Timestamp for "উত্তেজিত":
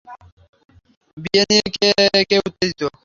2.39-2.81